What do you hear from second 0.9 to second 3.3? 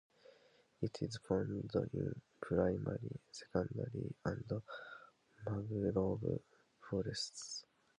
is found in primary,